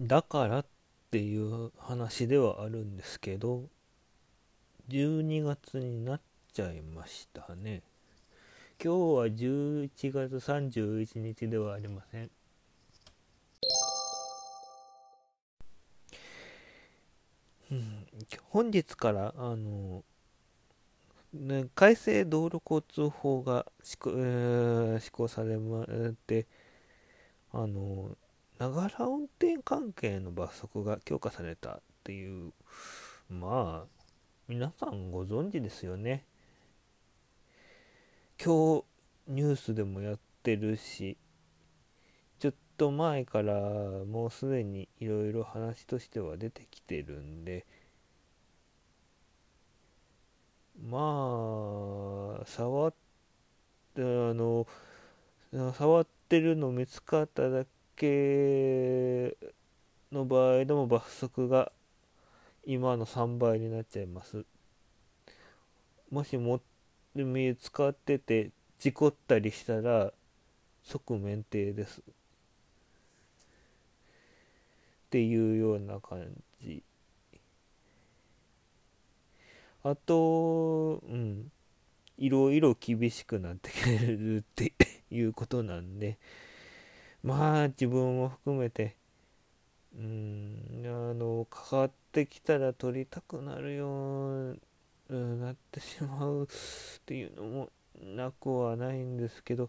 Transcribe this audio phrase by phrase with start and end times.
[0.00, 0.66] だからっ
[1.10, 3.64] ていう話ではあるんですけど
[4.88, 6.20] 12月になっ
[6.54, 7.82] ちゃいましたね。
[8.82, 12.30] 今日は11月31日ではありません。
[17.70, 18.06] うん、
[18.48, 20.02] 本日からあの、
[21.34, 25.86] ね、改正道路交通法が施行,、えー、施行されまっ
[26.26, 26.46] て
[27.52, 28.16] あの
[28.60, 32.52] ながら運転関係の罰則が強化されたっていう
[33.30, 34.04] まあ
[34.48, 36.26] 皆さんご存知ですよね。
[38.38, 38.84] 今日
[39.28, 41.16] ニュースでもやってるし
[42.38, 43.54] ちょっと前から
[44.04, 47.64] もうすでにいろいろ話としては出てきてるんで
[50.82, 52.94] まあ触っ
[53.94, 54.66] てあの
[55.72, 57.70] 触ってるの見つかっただけ
[58.00, 59.36] 系
[60.10, 61.70] の場合でも罰則が
[62.64, 64.46] 今の3倍になっちゃいます。
[66.10, 66.62] もしも
[67.14, 70.12] 使ってて事故ったりしたら
[70.82, 72.00] 即免停です。
[72.00, 72.02] っ
[75.10, 76.26] ていうような感
[76.62, 76.82] じ。
[79.84, 81.52] あとうん。
[82.16, 84.74] いろいろ厳しくなってくれるって
[85.10, 86.18] いうことなんで。
[87.22, 88.96] まあ自分も含めて
[89.94, 94.58] うんあのかかってきたら取りたくなるよう
[95.10, 96.46] になってしまうっ
[97.04, 97.68] ていうのも
[98.00, 99.68] なくはないんですけど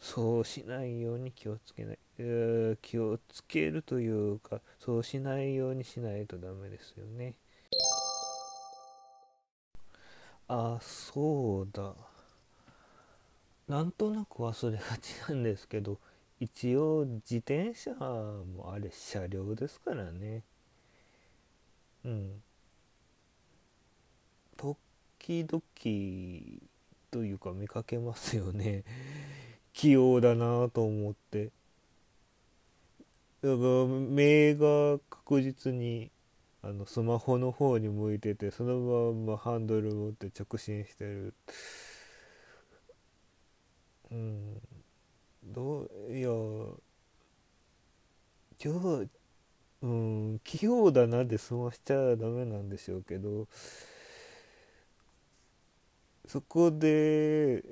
[0.00, 7.34] そうしないように気をつけない、えー、気をつけるというかそうしないようにしないとダメですよね。
[10.48, 11.94] あそうだ。
[13.68, 16.00] なんとなく忘れがちなんですけど
[16.40, 20.42] 一応自転車もあれ車両ですからね。
[22.04, 22.42] うん。
[24.56, 25.60] 時々
[27.10, 28.84] というか見かけますよね。
[29.74, 31.50] 器用だなと思って。
[33.42, 36.10] だから目が確実に
[36.62, 41.34] あのスマホの方に向いててそのままハンドル持って直進してる。
[44.10, 44.69] うん。
[45.50, 46.28] どういや
[48.62, 48.74] 今
[49.04, 49.08] 日
[49.82, 53.48] うん器用だなで済ましちゃダメなんでしょうけど
[56.26, 57.62] そこで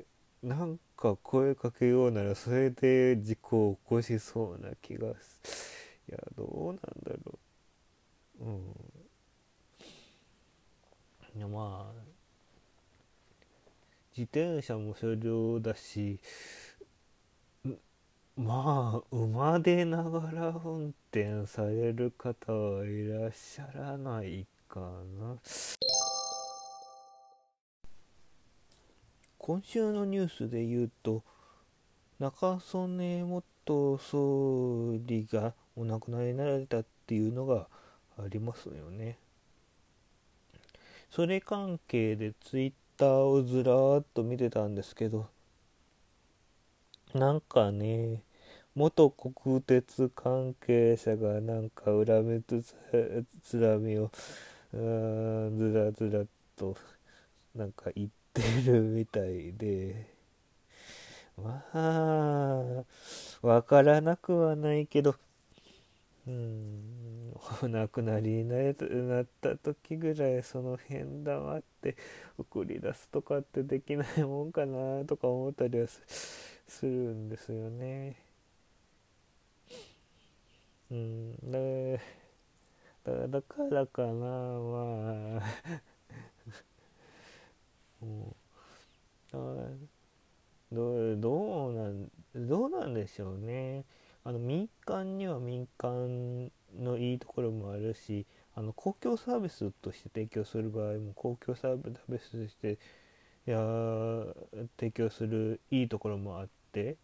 [0.42, 5.12] なんか声かけようならそれで事故を起こしそうな気がい
[6.10, 7.38] やどうなんだろ
[8.40, 8.44] う。
[8.44, 8.58] うん。
[11.36, 12.18] いやまあ
[14.14, 16.20] 自転車も車両だし
[18.38, 25.36] まあ馬でながら運転される方はいらっしゃらないかな。
[29.38, 31.24] 今週のニュースで言うと
[32.20, 37.66] 中曽根元総理がお亡くなりになられたっていうのが
[38.18, 39.18] ありますよね。
[41.10, 45.26] それ関係でツイッターをずらーっと見てたんですけど
[47.14, 48.22] なんかね
[48.74, 52.64] 元国鉄関係者がなんか恨みつ
[53.42, 54.10] つらみを
[54.72, 56.24] ずらずら
[56.56, 56.76] と
[57.54, 60.06] なんか言ってるみたいで
[61.36, 62.84] まあ
[63.42, 65.16] わからなくはないけど
[66.26, 71.96] うんお亡くなりになった時ぐらいその辺黙って
[72.38, 78.27] 送り出すとかってできないもんかなとか思ったりはするんですよね。
[80.90, 82.02] うんだ
[83.04, 85.42] だだからかなまあ。
[88.04, 88.36] も
[89.32, 89.36] う
[90.72, 93.84] どどうなんどうなんでしょうね。
[94.24, 102.78] あの民間には民間のいいところもあるしあの公共サービスとして提供する場合も公共サービスとして
[103.46, 103.58] いや
[104.78, 106.96] 提供するいいところもあって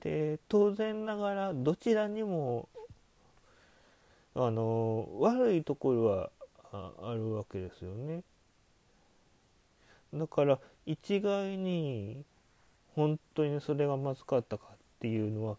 [0.00, 2.68] で当然ながらどちらにも
[4.34, 6.30] あの悪いところは
[6.72, 8.22] あるわけですよね。
[10.14, 12.24] だから一概に
[12.94, 15.56] 本当にそれがまずかったかっていうのは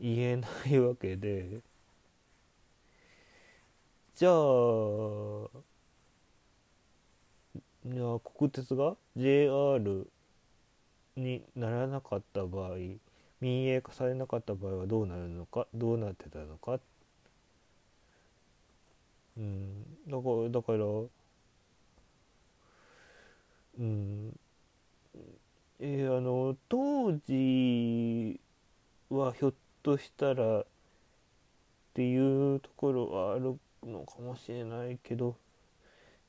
[0.00, 1.62] 言えないわけで。
[4.14, 4.32] じゃあ
[7.84, 10.06] いや国鉄が JR
[11.16, 12.76] にならなかった場合
[13.40, 16.80] 民営化されなかった場合はどうなるのかどうなってたのかっ
[19.36, 19.84] うん。
[20.08, 20.84] だからだから
[23.78, 24.38] うん。
[25.80, 28.38] えー、あの当時
[29.10, 30.66] はひょっとしたらっ
[31.94, 35.36] ていうところはあるのかもしれないけど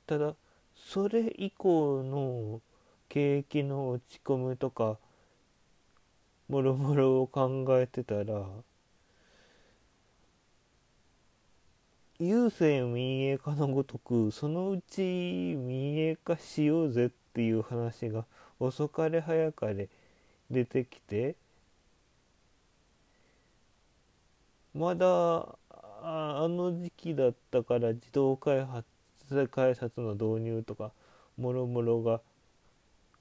[0.08, 0.34] ただ
[0.76, 2.62] それ以降の
[3.10, 4.98] 景気の落ち込むとか
[6.50, 8.44] もろもろを考えてたら
[12.24, 18.26] 郵政民営化のごとくそのうち民営化しようぜっていう話が
[18.60, 19.90] 遅かれ早かれ
[20.50, 21.36] 出てきて
[24.74, 25.48] まだ
[26.06, 28.86] あの時期だったから自動開発
[29.52, 30.92] 改札の導入とか
[31.38, 32.22] もろもろが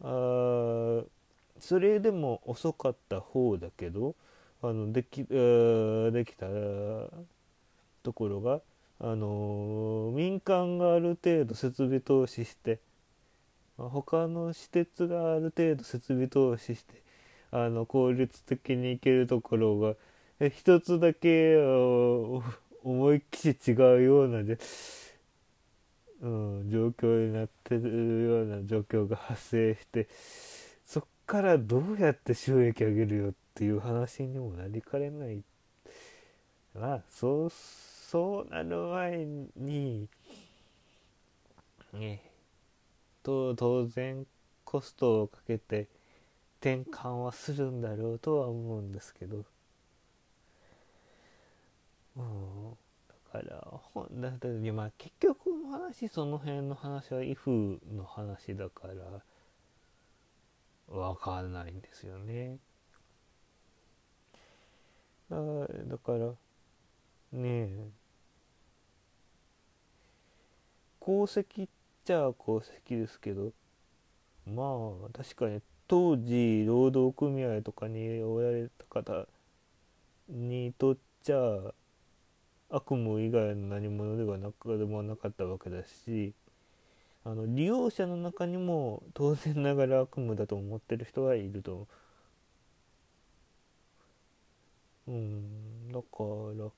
[0.02, 1.04] あ
[1.60, 4.14] それでも遅かった方だけど
[4.62, 6.46] あのできできた
[8.02, 8.60] ところが、
[9.00, 12.78] あの民間がある程度設備投資して
[13.76, 17.02] 他の施設がある程度設備投資して
[17.50, 19.94] あの効率的に行けるところが
[20.50, 21.56] 一つだけ
[22.82, 24.58] 思いっきり違うようなで、
[26.20, 30.08] うん、状況になってるような状況が発生して
[30.86, 35.42] そっからどうやって収益上げるよっていう話にもなりかねない。
[36.74, 37.50] まあそう
[38.12, 39.24] そうなる前
[39.56, 40.06] に
[41.94, 42.20] ね
[43.22, 44.26] と当然
[44.66, 45.88] コストをかけて
[46.60, 49.46] 転換はするんだろうとは思うんですけど。
[52.14, 52.70] うん、
[53.32, 58.88] だからほんだってまあ結局の話その辺の話は if の話だか
[60.88, 62.58] らわかんないんですよね。
[65.30, 66.34] だだから
[67.32, 68.01] ねえ
[71.04, 71.68] 功績っ
[72.04, 73.52] ちゃ功績ですけど
[74.46, 74.62] ま
[75.08, 79.26] あ確かに当時労働組合とかにおられた方
[80.28, 81.72] にとっちゃ
[82.70, 86.34] 悪夢以外の何者ではなくでもなかったわけだし
[87.24, 91.86] あの利用者の中にも当然ながら悪夢だと思ってる人はいると。
[95.08, 96.24] うんだか
[96.56, 96.70] ら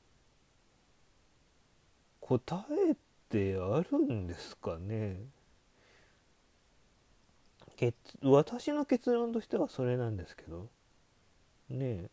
[2.20, 2.96] 答え
[3.34, 5.16] ってあるんですかね。
[8.22, 10.68] 私の結論としてはそれなんですけど。
[11.68, 12.08] ね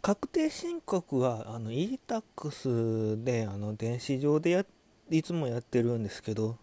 [0.00, 4.64] 確定申告はあの e-tax であの電子上でや
[5.10, 6.56] いつもやってるんですけど。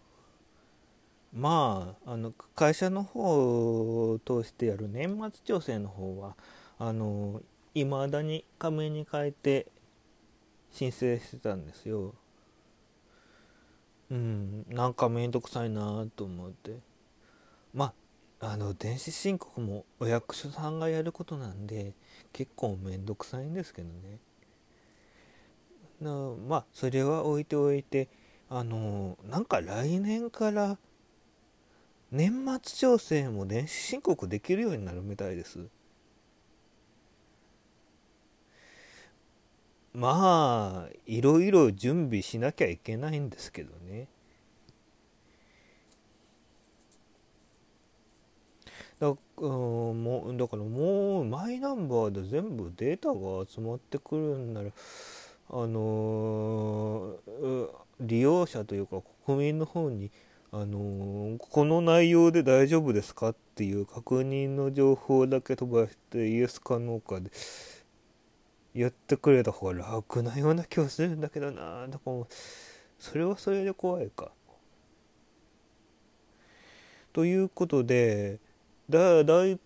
[1.30, 6.36] まああの会社の方を通してやる年末調整の方は
[6.78, 7.42] あの
[7.74, 9.66] 未だに紙に書いて
[10.70, 12.14] 申請してたんですよ。
[14.10, 16.80] うんなんかめんどくさいなと思って。
[17.74, 17.92] ま
[18.40, 21.94] ああの電子申告もお役所さんがやることなんで
[22.32, 24.18] 結構めんどくさいんですけどね。
[26.00, 26.10] な
[26.48, 28.08] まあそれは置いておいて
[28.48, 30.78] あのなんか来年から
[32.10, 35.66] 年末調整も電子申告できるようになるみたいです。
[39.98, 44.06] まあいろいろ準備しなきゃいけないんですけどね。
[49.00, 54.70] だ,、うん、もうだからもうマイナンバーで全部データが集まってくるんなら
[55.50, 57.68] あのー、
[58.00, 60.10] 利用者というか国民の方に
[60.52, 67.30] あのー、この内容で大丈夫ですかっていう確認の情報だけ飛ばしてイエスかノーかで
[68.78, 72.24] やってくれた方が楽なような気はするんだけどなだから
[72.98, 74.30] それはそれで怖いか。
[77.12, 78.38] ということで
[78.88, 79.58] だだい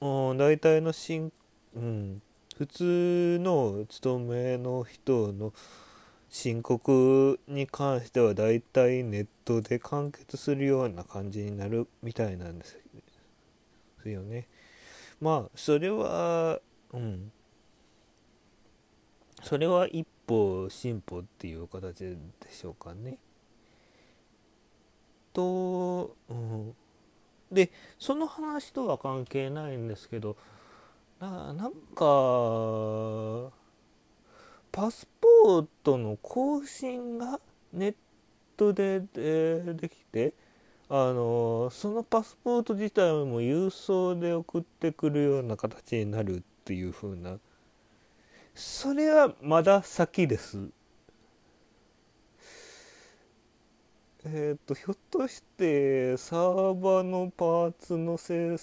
[0.00, 1.32] 大体のしん、
[1.74, 2.22] うん、
[2.56, 5.52] 普通の勤めの人の
[6.28, 12.76] 申告に関しては大体ネットで完結するような感じになるみたいなんです
[14.04, 14.46] よね。
[15.20, 16.60] まあそれは
[16.92, 17.32] うん
[19.44, 22.16] それは一歩進歩っていう形で
[22.50, 23.18] しょうかね。
[25.34, 26.74] と、うん、
[27.52, 30.36] でその話とは関係ないんですけど
[31.20, 33.52] ななんか
[34.72, 37.38] パスポートの更新が
[37.72, 37.94] ネッ
[38.56, 40.32] トででできて
[40.88, 47.38] あのそのパスポート自体も郵送で送ってくるような形になるっていう風な
[48.54, 50.68] それはまだ先です。
[54.26, 58.56] えっ、ー、と、ひょっとしてサーバーのパーツの生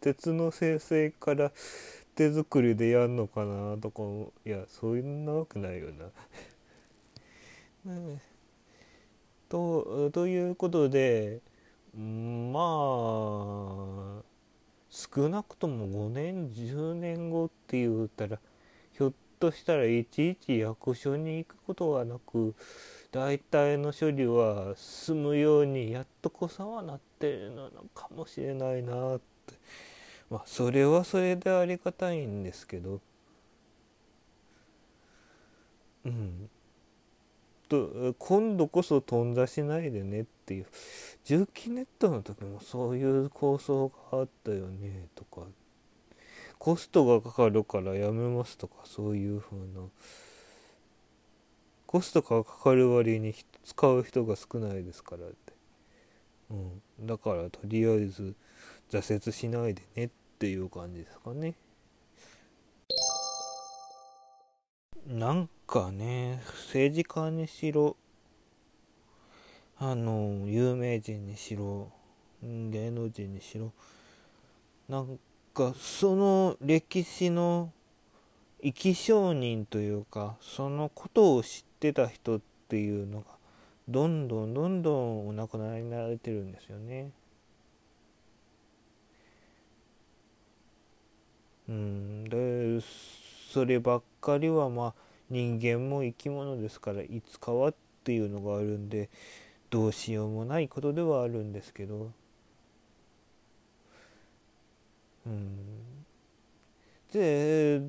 [0.00, 1.52] 鉄の生成から
[2.16, 4.02] 手作りでやんのかなとか
[4.44, 5.90] いやそんなわけないよ
[7.84, 7.92] な。
[7.94, 8.20] ね、
[9.48, 11.40] とということで
[11.94, 13.99] まあ
[14.90, 18.38] 少なくとも5年10年後って言ったら
[18.92, 22.54] ひょっとしたらいちいち役所に行くことはなく
[23.12, 29.54] 大体の処理は進むようにやっとこさはなってるのかもしれないなって。
[30.30, 33.00] まあそれはそれでありがたいんですけど。
[36.04, 36.50] うん。
[37.70, 40.66] と今度こそ頓挫しないでねっていう。
[41.24, 45.42] 重機ネットの時もそういう構想があったよねとか。
[46.58, 49.88] コストがかかるからやめますとかそういう風な。
[51.86, 53.34] コストがかかる割に
[53.64, 55.52] 使う人が少ないですからって、
[56.50, 58.34] うん、だからとりあえず
[58.90, 61.54] 挫折しないでねっていう感じですかね。
[65.06, 67.96] なんかね政治家にしろ
[69.78, 71.90] あの有名人にしろ
[72.42, 73.72] 芸能人にしろ
[74.88, 75.18] なん
[75.54, 77.72] かその歴史の
[78.62, 83.26] 生き証人というかそのことを知ってた人っていうのが
[83.88, 87.10] どんどんどんどんお亡くなりになられてるんですよね。
[91.68, 92.36] うんで
[93.50, 94.94] そればっかりはまあ
[95.28, 99.10] 人間も生き物ですからいつかはっていうのがあるんで
[99.70, 102.12] どうしようもないことではあるんですけど。
[105.26, 105.56] うん。
[107.12, 107.82] で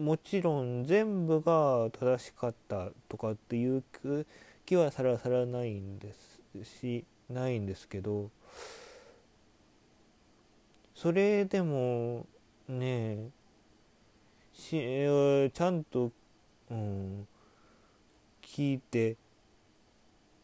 [0.00, 3.82] もちろん全部が正しかったとかっていう
[4.64, 8.30] 気はさらさらないんですしないんですけど。
[10.94, 12.26] それでも
[12.68, 13.30] ねえ
[14.58, 14.70] し
[15.52, 16.10] ちゃんと、
[16.70, 17.26] うん、
[18.42, 19.16] 聞いて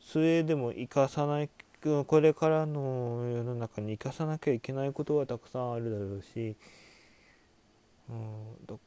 [0.01, 1.51] それでも生かさない
[1.83, 6.57] これからの世の中に生かさなきゃいけないことはたくさんあるだろうし
[8.09, 8.81] うん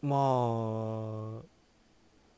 [0.00, 1.42] まあ、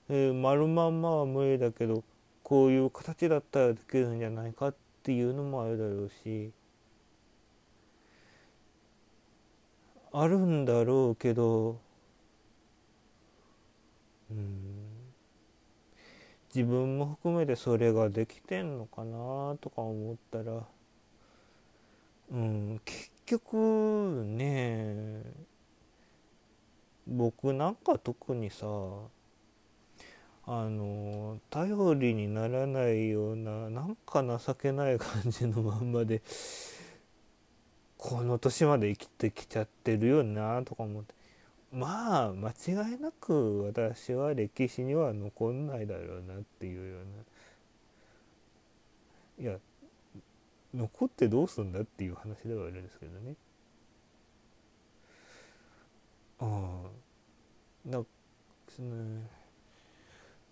[0.09, 2.03] えー、丸まんまは無理だけど
[2.43, 6.51] こういう形だったらできるんじゃないかっていうのもあるだろうし
[10.13, 11.81] あるんだろうけど
[14.31, 14.91] うん
[16.55, 20.67] 自分も含めてそれができてんのかなとか思ったら
[22.33, 25.23] うん結局ね
[27.07, 28.67] 僕なんか特にさ
[30.47, 36.23] あの頼りにならないようななんか情けない感じのまんまで
[38.01, 41.15] この年まで生きてきちゃってるよなとか思って。
[41.71, 47.01] まあ間違いなく私は歴史には残んないだろうなっていうよ
[49.39, 49.51] うな。
[49.51, 49.59] いや
[50.75, 53.35] 残ってどうすんだっていう話ではあるんですけどね。
[56.39, 58.07] ああだ,、ね、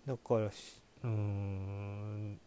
[0.05, 0.51] だから
[1.03, 2.39] うん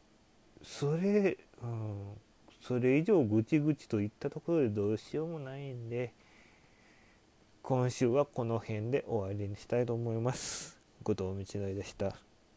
[0.62, 2.16] それ、うん、
[2.62, 6.12] それ以上ぐちぐちといったところでどうしようもないんで
[7.62, 10.78] 今週はこの辺で終わりにしたいと思います。
[11.02, 12.31] 後藤道のりでした。